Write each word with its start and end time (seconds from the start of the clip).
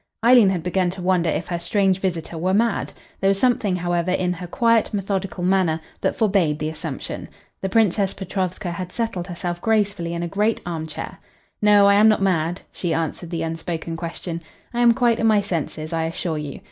Eileen 0.25 0.49
had 0.49 0.63
begun 0.63 0.89
to 0.89 0.99
wonder 0.99 1.29
if 1.29 1.47
her 1.49 1.59
strange 1.59 1.99
visitor 1.99 2.35
were 2.35 2.55
mad. 2.55 2.91
There 3.19 3.27
was 3.27 3.37
something, 3.39 3.75
however, 3.75 4.09
in 4.09 4.33
her 4.33 4.47
quiet, 4.47 4.91
methodical 4.95 5.43
manner 5.43 5.79
that 6.01 6.15
forbade 6.15 6.57
the 6.57 6.69
assumption. 6.69 7.29
The 7.61 7.69
Princess 7.69 8.11
Petrovska 8.15 8.71
had 8.71 8.91
settled 8.91 9.27
herself 9.27 9.61
gracefully 9.61 10.15
in 10.15 10.23
a 10.23 10.27
great 10.27 10.59
arm 10.65 10.87
chair. 10.87 11.19
"No, 11.61 11.85
I 11.85 11.93
am 11.93 12.07
not 12.07 12.19
mad." 12.19 12.61
She 12.71 12.95
answered 12.95 13.29
the 13.29 13.43
unspoken 13.43 13.95
question. 13.95 14.41
"I 14.73 14.81
am 14.81 14.95
quite 14.95 15.19
in 15.19 15.27
my 15.27 15.39
senses, 15.39 15.93
I 15.93 16.05
assure 16.05 16.39
you. 16.39 16.59